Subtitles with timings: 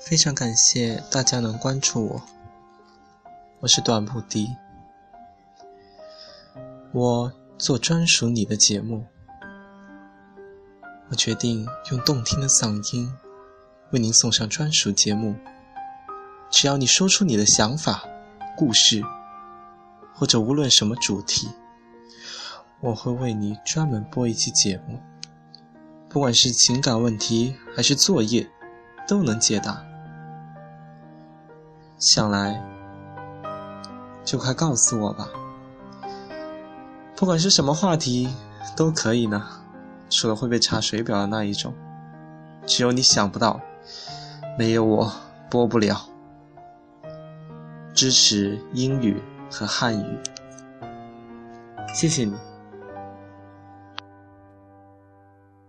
[0.00, 2.22] 非常感谢大家能关注我，
[3.60, 4.56] 我是段不迪，
[6.92, 9.04] 我做专属你的节目，
[11.10, 13.12] 我决定用动听的嗓音
[13.92, 15.36] 为您送上专属节目。
[16.50, 18.02] 只要你说出你的想法、
[18.56, 19.04] 故事，
[20.14, 21.46] 或者无论什么主题，
[22.80, 24.98] 我会为你专门播一期节目。
[26.08, 28.50] 不管是情感问题还是作业，
[29.06, 29.86] 都能解答。
[32.00, 32.58] 想来，
[34.24, 35.28] 就快告诉我吧。
[37.14, 38.26] 不管是什么话题，
[38.74, 39.46] 都可以呢，
[40.08, 41.74] 除了会被查水表的那一种。
[42.64, 43.60] 只有你想不到，
[44.58, 45.12] 没有我
[45.50, 46.00] 播不了。
[47.92, 50.18] 支持英语和汉语，
[51.92, 52.34] 谢谢你。